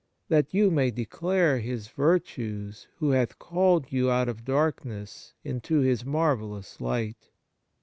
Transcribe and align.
that 0.29 0.51
you 0.51 0.71
may 0.71 0.89
declare 0.89 1.59
His 1.59 1.87
virtues 1.89 2.87
who 2.95 3.11
hath 3.11 3.37
called 3.37 3.91
you 3.91 4.09
out 4.09 4.27
of 4.27 4.43
darkness 4.43 5.35
into 5.43 5.81
His 5.81 6.03
marvellous 6.03 6.81
light." 6.81 7.29